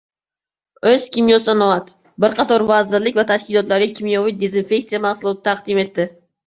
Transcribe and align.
«O‘zkimyosanoat» 0.91 1.93
bir 2.25 2.35
qator 2.41 2.67
vazirlik 2.73 3.21
va 3.23 3.29
tashkilotlarga 3.35 3.93
kimyoviy 4.01 4.39
dezinfeksiya 4.45 5.07
mahsuloti 5.09 5.51
taqdim 5.53 5.87
etdi 5.89 6.15